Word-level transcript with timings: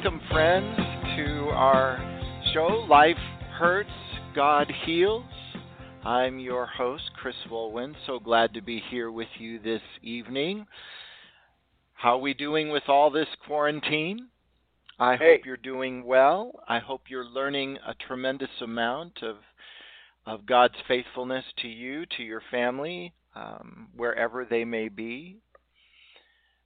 welcome, 0.00 0.20
friends, 0.30 0.76
to 1.16 1.48
our 1.54 1.98
show, 2.54 2.86
Life 2.88 3.16
Hurts, 3.58 3.90
God 4.32 4.70
Heals. 4.86 5.24
I'm 6.04 6.38
your 6.38 6.66
host, 6.66 7.10
Chris 7.20 7.34
Wolwin. 7.50 7.96
So 8.06 8.20
glad 8.20 8.54
to 8.54 8.60
be 8.60 8.80
here 8.90 9.10
with 9.10 9.26
you 9.40 9.58
this 9.58 9.80
evening. 10.00 10.66
How 11.94 12.10
are 12.10 12.20
we 12.20 12.32
doing 12.32 12.70
with 12.70 12.84
all 12.86 13.10
this 13.10 13.26
quarantine? 13.44 14.28
I 15.00 15.16
Hey. 15.16 15.38
hope 15.38 15.46
you're 15.46 15.56
doing 15.56 16.04
well. 16.04 16.52
I 16.68 16.78
hope 16.78 17.10
you're 17.10 17.24
learning 17.24 17.78
a 17.84 17.94
tremendous 17.94 18.60
amount 18.60 19.22
of 19.22 19.38
of 20.26 20.46
God's 20.46 20.78
faithfulness 20.86 21.44
to 21.56 21.68
you, 21.68 22.06
to 22.06 22.22
your 22.22 22.42
family, 22.52 23.14
um, 23.34 23.88
wherever 23.96 24.44
they 24.44 24.64
may 24.64 24.88
be. 24.88 25.38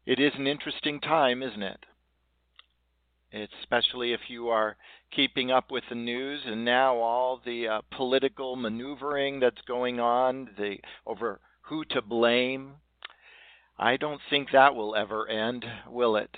It 0.04 0.20
is 0.20 0.34
an 0.34 0.46
interesting 0.46 1.00
time, 1.00 1.42
isn't 1.42 1.62
it? 1.62 1.86
Especially 3.32 4.12
if 4.12 4.20
you 4.28 4.48
are 4.48 4.76
keeping 5.14 5.50
up 5.50 5.70
with 5.70 5.84
the 5.88 5.94
news 5.94 6.42
and 6.44 6.64
now 6.64 6.96
all 6.96 7.40
the 7.44 7.66
uh, 7.66 7.80
political 7.96 8.56
maneuvering 8.56 9.40
that's 9.40 9.62
going 9.66 9.98
on, 9.98 10.50
the 10.58 10.76
over 11.06 11.40
who 11.62 11.84
to 11.86 12.02
blame. 12.02 12.74
I 13.78 13.96
don't 13.96 14.20
think 14.28 14.48
that 14.52 14.74
will 14.74 14.94
ever 14.94 15.26
end, 15.28 15.64
will 15.88 16.16
it? 16.16 16.36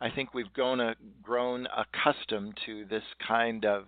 I 0.00 0.10
think 0.10 0.32
we've 0.32 0.52
grown, 0.52 0.80
a, 0.80 0.94
grown 1.22 1.66
accustomed 1.76 2.58
to 2.66 2.84
this 2.84 3.04
kind 3.26 3.64
of 3.64 3.84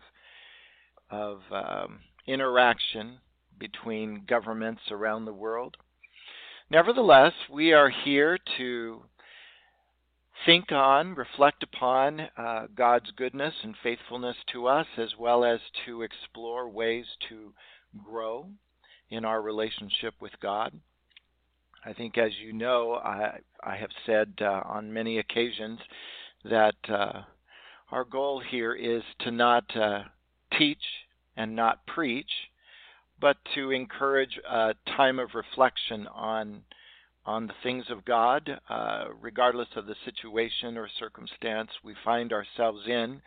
of 1.11 1.41
um, 1.53 2.01
interaction 2.27 3.19
between 3.59 4.25
governments 4.27 4.83
around 4.91 5.25
the 5.25 5.33
world. 5.33 5.77
Nevertheless, 6.71 7.33
we 7.53 7.73
are 7.73 7.91
here 7.91 8.39
to 8.57 9.03
think 10.47 10.73
on, 10.73 11.15
reflect 11.15 11.63
upon 11.63 12.21
uh, 12.37 12.67
God's 12.75 13.11
goodness 13.17 13.55
and 13.63 13.75
faithfulness 13.83 14.37
to 14.53 14.67
us, 14.67 14.87
as 14.99 15.11
well 15.19 15.45
as 15.45 15.61
to 15.87 16.03
explore 16.03 16.69
ways 16.69 17.07
to 17.29 17.53
grow 18.05 18.47
in 19.11 19.25
our 19.25 19.41
relationship 19.43 20.15
with 20.21 20.33
God. 20.41 20.73
I 21.85 21.93
think, 21.93 22.17
as 22.17 22.33
you 22.43 22.53
know, 22.53 22.95
I, 22.95 23.39
I 23.63 23.77
have 23.77 23.91
said 24.07 24.33
uh, 24.41 24.63
on 24.65 24.93
many 24.93 25.19
occasions 25.19 25.79
that 26.45 26.77
uh, 26.89 27.23
our 27.91 28.05
goal 28.05 28.43
here 28.51 28.75
is 28.75 29.03
to 29.21 29.31
not 29.31 29.65
uh, 29.77 30.05
teach 30.59 30.83
and 31.37 31.55
not 31.55 31.87
preach, 31.87 32.31
but 33.21 33.37
to 33.55 33.71
encourage 33.71 34.39
a 34.49 34.75
time 34.97 35.19
of 35.19 35.35
reflection 35.35 36.07
on 36.09 36.63
on 37.27 37.47
the 37.47 37.55
things 37.63 37.87
of 37.91 38.05
God, 38.05 38.61
uh, 38.69 39.05
regardless 39.21 39.69
of 39.77 39.87
the 39.87 39.97
situation 40.05 40.77
or 40.77 40.89
circumstance 40.99 41.71
we 41.83 41.95
find 42.05 42.33
ourselves 42.33 42.81
in. 42.87 43.23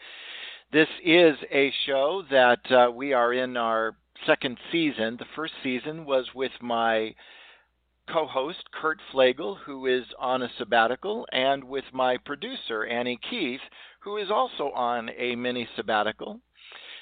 This 0.72 0.90
is 1.04 1.36
a 1.52 1.72
show 1.86 2.24
that 2.30 2.72
uh, 2.72 2.92
we 2.92 3.14
are 3.14 3.34
in 3.34 3.58
our 3.58 3.96
second 4.26 4.58
season. 4.72 5.18
The 5.18 5.26
first 5.36 5.54
season 5.64 6.06
was 6.06 6.26
with 6.36 6.52
my 6.62 7.16
co 8.12 8.26
host, 8.26 8.64
Kurt 8.72 9.00
Flagel, 9.12 9.58
who 9.66 9.86
is 9.86 10.06
on 10.20 10.42
a 10.42 10.52
sabbatical, 10.58 11.28
and 11.32 11.64
with 11.64 11.86
my 11.94 12.18
producer, 12.18 12.86
Annie 12.86 13.20
Keith, 13.30 13.62
who 14.00 14.18
is 14.18 14.30
also 14.30 14.72
on 14.72 15.10
a 15.18 15.36
mini 15.36 15.68
sabbatical. 15.76 16.40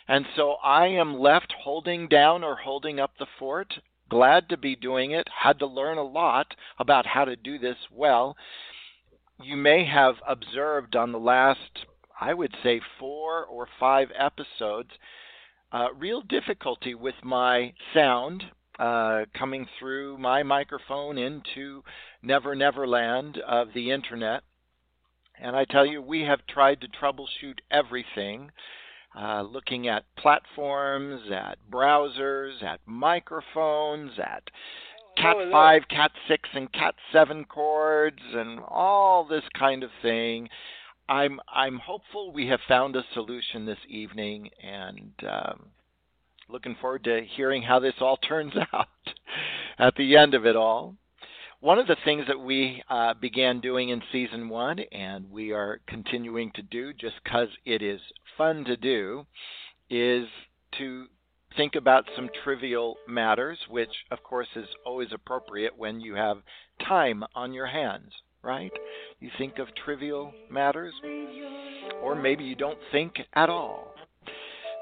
And 0.08 0.26
so 0.36 0.58
I 0.64 0.88
am 0.88 1.20
left 1.20 1.54
holding 1.64 2.08
down 2.08 2.44
or 2.44 2.56
holding 2.56 3.00
up 3.00 3.12
the 3.18 3.28
fort 3.40 3.74
glad 4.10 4.50
to 4.50 4.58
be 4.58 4.76
doing 4.76 5.12
it. 5.12 5.28
Had 5.44 5.60
to 5.60 5.66
learn 5.66 5.98
a 5.98 6.04
lot 6.04 6.48
about 6.80 7.06
how 7.06 7.26
to 7.26 7.36
do 7.36 7.58
this 7.58 7.78
well. 7.92 8.36
You 9.42 9.58
may 9.58 9.86
have 9.86 10.16
observed 10.28 10.96
on 10.96 11.12
the 11.12 11.20
last, 11.20 11.86
I 12.20 12.34
would 12.34 12.54
say, 12.64 12.82
four 13.00 13.46
or 13.46 13.68
five 13.80 14.10
episodes, 14.18 14.92
uh, 15.72 15.88
real 15.98 16.22
difficulty 16.22 16.96
with 16.96 17.16
my 17.24 17.74
sound 17.94 18.44
uh, 18.80 19.26
coming 19.38 19.68
through 19.80 20.18
my 20.18 20.44
microphone 20.44 21.18
into 21.18 21.84
Never 22.22 22.56
Never 22.56 22.88
Land 22.88 23.38
of 23.40 23.70
the 23.74 23.92
internet. 23.92 24.44
And 25.40 25.56
I 25.56 25.66
tell 25.66 25.86
you, 25.86 26.02
we 26.02 26.22
have 26.22 26.48
tried 26.48 26.82
to 26.82 26.88
troubleshoot 26.88 27.60
everything 27.70 28.52
uh, 29.18 29.42
looking 29.42 29.88
at 29.88 30.04
platforms, 30.18 31.22
at 31.32 31.58
browsers, 31.72 32.62
at 32.64 32.80
microphones, 32.86 34.12
at 34.20 34.44
Cat 35.18 35.36
Oh, 35.40 35.52
5, 35.52 35.82
Cat 35.90 36.12
6, 36.28 36.50
and 36.54 36.72
Cat 36.74 36.96
7 37.14 37.46
cords, 37.46 38.20
and 38.34 38.60
all 38.68 39.26
this 39.26 39.44
kind 39.58 39.84
of 39.84 39.90
thing. 40.02 40.50
I'm 41.08 41.40
I'm 41.48 41.78
hopeful 41.78 42.32
we 42.32 42.48
have 42.48 42.60
found 42.68 42.96
a 42.96 43.04
solution 43.14 43.66
this 43.66 43.78
evening, 43.88 44.50
and 44.62 45.12
um, 45.30 45.68
looking 46.50 46.76
forward 46.82 47.04
to 47.04 47.22
hearing 47.36 47.62
how 47.62 47.80
this 47.80 47.94
all 48.02 48.18
turns 48.28 48.54
out 48.74 48.88
at 49.78 49.96
the 49.96 50.18
end 50.18 50.34
of 50.34 50.46
it 50.46 50.56
all. 50.56 50.96
One 51.66 51.80
of 51.80 51.88
the 51.88 51.98
things 52.06 52.26
that 52.28 52.40
we 52.40 52.84
uh, 52.92 53.16
began 53.16 53.60
doing 53.60 53.90
in 53.90 54.00
season 54.12 54.50
one, 54.50 54.78
and 54.92 55.32
we 55.32 55.52
are 55.52 55.80
continuing 55.88 56.52
to 56.52 56.62
do 56.62 56.94
just 56.94 57.16
because 57.24 57.48
it 57.66 57.82
is 57.82 58.00
fun 58.38 58.66
to 58.66 58.78
do, 58.78 59.26
is 59.90 60.28
to 60.78 61.08
think 61.58 61.74
about 61.74 62.06
some 62.16 62.30
trivial 62.44 62.98
matters, 63.08 63.58
which 63.68 63.90
of 64.12 64.22
course 64.22 64.48
is 64.56 64.68
always 64.86 65.08
appropriate 65.12 65.76
when 65.76 66.00
you 66.00 66.14
have 66.14 66.38
time 66.88 67.24
on 67.34 67.52
your 67.52 67.66
hands, 67.66 68.12
right? 68.44 68.72
You 69.20 69.32
think 69.40 69.58
of 69.58 69.68
trivial 69.84 70.36
matters, 70.52 70.94
or 72.04 72.14
maybe 72.14 72.44
you 72.44 72.56
don't 72.56 72.78
think 72.92 73.16
at 73.34 73.50
all. 73.50 73.96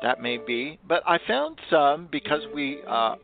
That 0.01 0.21
may 0.21 0.37
be, 0.37 0.79
but 0.85 1.01
I 1.07 1.17
found 1.29 1.59
some 1.69 2.09
because 2.11 2.41
we 2.53 2.79
uh, 2.85 3.15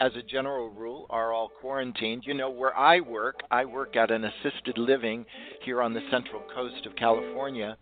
as 0.00 0.12
a 0.16 0.22
general 0.22 0.70
rule, 0.70 0.95
are 1.10 1.32
all 1.32 1.50
quarantined. 1.60 2.24
You 2.26 2.34
know, 2.34 2.50
where 2.50 2.76
I 2.76 3.00
work, 3.00 3.40
I 3.50 3.64
work 3.64 3.96
at 3.96 4.10
an 4.10 4.24
assisted 4.24 4.78
living 4.78 5.24
here 5.64 5.82
on 5.82 5.92
the 5.92 6.00
central 6.10 6.42
coast 6.54 6.86
of 6.86 6.94
California, 6.96 7.76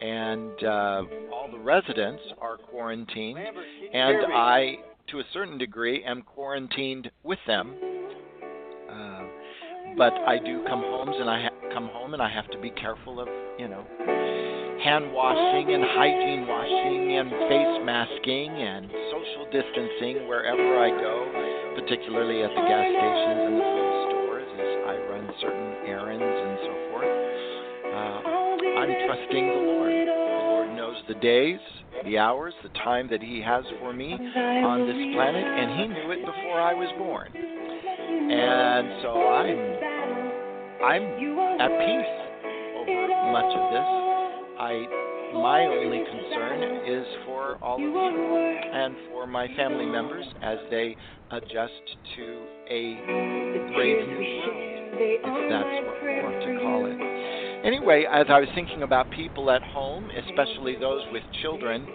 and 0.00 0.64
uh, 0.64 1.02
all 1.32 1.48
the 1.50 1.58
residents 1.58 2.22
are 2.40 2.56
quarantined, 2.56 3.38
and 3.92 4.32
I, 4.34 4.76
to 5.08 5.20
a 5.20 5.24
certain 5.32 5.58
degree, 5.58 6.04
am 6.04 6.22
quarantined 6.22 7.10
with 7.22 7.38
them. 7.46 7.74
Uh, 8.90 9.22
but 9.96 10.12
I 10.12 10.38
do 10.44 10.64
come 10.66 10.80
homes, 10.80 11.16
and 11.18 11.30
I 11.30 11.42
ha- 11.44 11.72
come 11.72 11.88
home, 11.88 12.12
and 12.12 12.22
I 12.22 12.32
have 12.32 12.50
to 12.50 12.58
be 12.58 12.70
careful 12.70 13.20
of, 13.20 13.28
you 13.58 13.68
know, 13.68 13.84
hand 14.86 15.10
washing 15.10 15.74
and 15.74 15.82
hygiene 15.82 16.46
washing 16.46 17.18
and 17.18 17.26
face 17.50 17.74
masking 17.82 18.54
and 18.54 18.86
social 19.10 19.42
distancing 19.50 20.30
wherever 20.30 20.78
I 20.78 20.94
go, 20.94 21.26
particularly 21.74 22.46
at 22.46 22.54
the 22.54 22.62
gas 22.70 22.86
stations 22.86 23.42
and 23.50 23.54
the 23.58 23.66
food 23.66 23.94
stores 24.06 24.50
as 24.62 24.72
I 24.86 24.94
run 25.10 25.26
certain 25.42 25.90
errands 25.90 26.22
and 26.22 26.54
so 26.62 26.72
forth. 26.94 27.10
Uh, 27.82 28.18
I'm 28.78 28.92
trusting 29.10 29.44
the 29.50 29.58
Lord. 29.74 29.90
The 29.90 30.22
Lord 30.54 30.70
knows 30.78 31.02
the 31.10 31.18
days, 31.18 31.58
the 32.04 32.18
hours, 32.18 32.54
the 32.62 32.70
time 32.78 33.10
that 33.10 33.20
He 33.20 33.42
has 33.42 33.64
for 33.80 33.92
me 33.92 34.14
on 34.14 34.86
this 34.86 35.02
planet, 35.18 35.42
and 35.42 35.82
He 35.82 35.84
knew 35.98 36.14
it 36.14 36.22
before 36.22 36.62
I 36.62 36.74
was 36.78 36.94
born. 36.94 37.34
And 37.34 39.02
so 39.02 39.10
I'm 39.34 39.58
I'm 40.78 41.02
at 41.58 41.74
peace 41.74 42.14
over 42.78 43.10
much 43.34 43.50
of 43.50 43.66
this. 43.74 44.15
I 44.58 44.86
my 45.34 45.66
only 45.66 46.02
concern 46.04 46.62
is 46.86 47.06
for 47.26 47.56
all 47.60 47.74
of 47.74 47.80
you 47.80 47.90
and 47.92 48.94
for 49.10 49.26
my 49.26 49.48
family 49.56 49.86
members 49.86 50.24
as 50.40 50.58
they 50.70 50.96
adjust 51.30 51.82
to 52.16 52.42
a 52.70 52.94
brave 53.74 54.06
new 54.06 54.22
world, 54.22 54.96
if 54.96 55.50
that's 55.50 55.86
what 55.86 56.02
we 56.02 56.22
want 56.22 56.40
to 56.40 56.60
call 56.62 56.86
it. 56.86 57.66
Anyway, 57.66 58.06
as 58.10 58.26
I 58.30 58.38
was 58.38 58.48
thinking 58.54 58.82
about 58.82 59.10
people 59.10 59.50
at 59.50 59.62
home, 59.62 60.08
especially 60.28 60.76
those 60.78 61.02
with 61.12 61.24
children, 61.42 61.86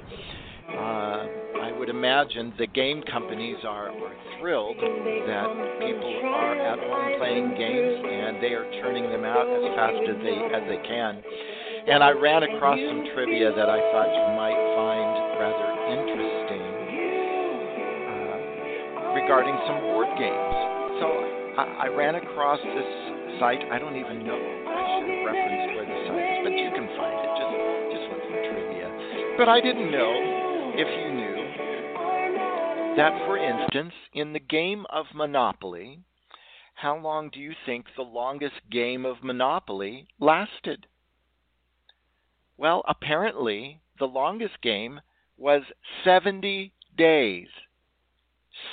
uh, 0.69 1.25
I 1.63 1.73
would 1.77 1.89
imagine 1.89 2.53
the 2.57 2.67
game 2.67 3.01
companies 3.09 3.57
are, 3.65 3.89
are 3.89 4.15
thrilled 4.39 4.77
that 4.77 5.47
people 5.79 6.13
are 6.25 6.55
at 6.59 6.79
home 6.79 7.19
playing 7.19 7.55
games 7.57 8.05
and 8.05 8.43
they 8.43 8.53
are 8.53 8.69
churning 8.81 9.09
them 9.09 9.23
out 9.23 9.47
as 9.47 9.63
fast 9.75 10.03
as 10.09 10.17
they 10.21 10.37
as 10.53 10.63
they 10.67 10.87
can. 10.87 11.23
And 11.87 12.03
I 12.03 12.11
ran 12.11 12.43
across 12.43 12.77
some 12.77 13.09
trivia 13.13 13.49
that 13.57 13.69
I 13.69 13.81
thought 13.89 14.09
you 14.13 14.27
might 14.37 14.59
find 14.77 15.09
rather 15.41 15.69
interesting 15.89 16.61
uh, 18.05 19.17
regarding 19.17 19.57
some 19.65 19.81
board 19.89 20.05
games. 20.13 20.55
So 21.01 21.07
I, 21.57 21.85
I 21.85 21.87
ran 21.89 22.15
across 22.21 22.61
this 22.61 22.89
site. 23.41 23.65
I 23.73 23.81
don't 23.81 23.97
even 23.97 24.21
know. 24.21 24.37
I 24.37 24.81
should 24.93 25.09
have 25.09 25.25
referenced 25.25 25.73
where 25.73 25.87
the 25.89 25.97
site 26.05 26.21
is, 26.21 26.39
but 26.45 26.53
you 26.53 26.69
can 26.69 26.85
find 26.93 27.17
it. 27.17 27.31
Just 27.33 27.53
just 27.97 28.05
look 28.13 28.23
for 28.29 28.39
trivia. 28.45 28.87
But 29.41 29.49
I 29.49 29.57
didn't 29.57 29.89
know 29.89 30.13
if 30.77 30.85
you 30.85 31.09
knew 31.17 31.41
that, 32.95 33.25
for 33.25 33.37
instance, 33.41 33.93
in 34.13 34.33
the 34.33 34.39
game 34.39 34.85
of 34.93 35.05
Monopoly, 35.15 35.99
how 36.75 36.97
long 36.97 37.29
do 37.33 37.39
you 37.39 37.53
think 37.65 37.85
the 37.95 38.03
longest 38.03 38.61
game 38.69 39.05
of 39.05 39.23
Monopoly 39.23 40.05
lasted? 40.19 40.85
Well, 42.61 42.83
apparently, 42.87 43.81
the 43.97 44.05
longest 44.05 44.61
game 44.61 45.01
was 45.35 45.63
70 46.03 46.71
days. 46.95 47.47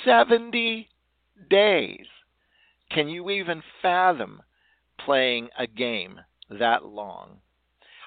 70 0.05 0.87
days. 1.49 2.05
Can 2.91 3.09
you 3.09 3.31
even 3.31 3.63
fathom 3.81 4.43
playing 5.03 5.49
a 5.57 5.65
game 5.65 6.19
that 6.51 6.85
long? 6.85 7.39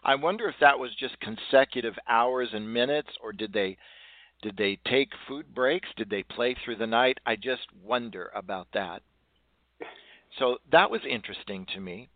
I 0.05 0.15
wonder 0.15 0.49
if 0.49 0.55
that 0.61 0.79
was 0.79 0.95
just 0.95 1.19
consecutive 1.19 1.95
hours 2.09 2.51
and 2.53 2.73
minutes 2.73 3.11
or 3.21 3.33
did 3.33 3.53
they 3.53 3.77
did 4.41 4.57
they 4.57 4.79
take 4.89 5.11
food 5.27 5.53
breaks? 5.53 5.89
Did 5.97 6.11
they 6.11 6.23
play 6.23 6.55
through 6.55 6.77
the 6.77 6.87
night? 6.87 7.19
I 7.27 7.35
just 7.35 7.67
wonder 7.83 8.31
about 8.37 8.69
that. 8.75 9.03
So 10.39 10.59
that 10.71 10.93
was 10.93 11.01
interesting 11.05 11.67
to 11.75 11.81
me. 11.81 12.09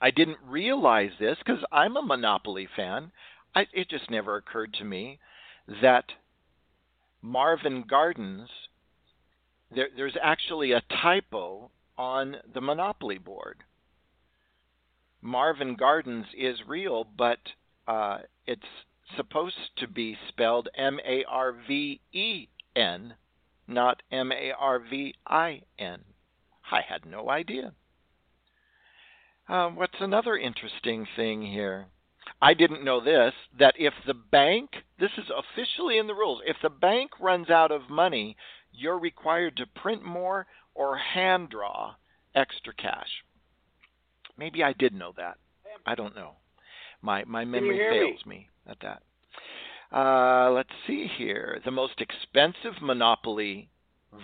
I 0.00 0.10
didn't 0.10 0.38
realize 0.46 1.12
this 1.18 1.38
because 1.38 1.64
I'm 1.72 1.96
a 1.96 2.02
Monopoly 2.02 2.68
fan. 2.76 3.12
I, 3.54 3.66
it 3.72 3.88
just 3.88 4.10
never 4.10 4.36
occurred 4.36 4.74
to 4.74 4.84
me 4.84 5.18
that 5.80 6.04
Marvin 7.22 7.84
Gardens, 7.88 8.48
there, 9.74 9.88
there's 9.96 10.16
actually 10.22 10.72
a 10.72 10.82
typo 11.02 11.70
on 11.96 12.36
the 12.52 12.60
Monopoly 12.60 13.18
board. 13.18 13.58
Marvin 15.22 15.74
Gardens 15.74 16.26
is 16.36 16.58
real, 16.66 17.06
but 17.16 17.38
uh, 17.88 18.18
it's 18.46 18.62
supposed 19.16 19.56
to 19.78 19.88
be 19.88 20.18
spelled 20.28 20.68
M 20.76 20.98
A 21.06 21.24
R 21.24 21.54
V 21.66 22.00
E 22.12 22.48
N, 22.76 23.14
not 23.66 24.02
M 24.10 24.32
A 24.32 24.52
R 24.58 24.80
V 24.80 25.14
I 25.26 25.62
N. 25.78 26.04
I 26.70 26.80
had 26.86 27.06
no 27.06 27.30
idea. 27.30 27.72
Uh, 29.48 29.68
what's 29.70 30.00
another 30.00 30.36
interesting 30.36 31.06
thing 31.16 31.42
here? 31.42 31.86
I 32.40 32.54
didn't 32.54 32.84
know 32.84 33.02
this 33.02 33.32
that 33.58 33.74
if 33.78 33.92
the 34.06 34.14
bank, 34.14 34.70
this 34.98 35.10
is 35.18 35.30
officially 35.30 35.98
in 35.98 36.06
the 36.06 36.14
rules, 36.14 36.40
if 36.46 36.56
the 36.62 36.70
bank 36.70 37.10
runs 37.20 37.50
out 37.50 37.70
of 37.70 37.90
money, 37.90 38.36
you're 38.72 38.98
required 38.98 39.56
to 39.58 39.66
print 39.66 40.04
more 40.04 40.46
or 40.74 40.96
hand 40.96 41.50
draw 41.50 41.94
extra 42.34 42.74
cash. 42.74 43.08
Maybe 44.36 44.62
I 44.62 44.72
did 44.72 44.92
know 44.94 45.12
that. 45.16 45.36
I 45.86 45.94
don't 45.94 46.16
know. 46.16 46.32
My 47.02 47.24
my 47.24 47.44
memory 47.44 47.78
fails 47.78 48.24
me? 48.26 48.36
me 48.36 48.48
at 48.66 48.78
that. 48.80 49.02
Uh, 49.96 50.50
let's 50.50 50.70
see 50.86 51.06
here. 51.18 51.60
The 51.64 51.70
most 51.70 52.00
expensive 52.00 52.82
Monopoly 52.82 53.68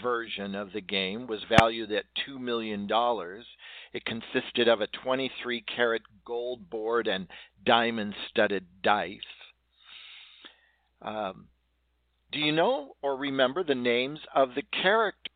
version 0.03 0.55
of 0.55 0.73
the 0.73 0.81
game 0.81 1.27
was 1.27 1.41
valued 1.59 1.93
at 1.93 2.05
$2 2.29 2.41
million. 2.41 2.89
It 3.93 4.05
consisted 4.05 4.69
of 4.69 4.81
a 4.81 4.87
23 4.87 5.63
karat 5.63 6.03
gold 6.25 6.71
board 6.71 7.09
and 7.09 7.27
diamond 7.65 8.15
studded 8.29 8.67
dice. 8.83 9.19
Um, 11.03 11.49
do 12.31 12.39
you 12.39 12.53
know 12.53 12.95
or 13.03 13.17
remember 13.17 13.65
the 13.65 13.75
names 13.75 14.21
of 14.35 14.55
the 14.55 14.63
characters 14.83 15.30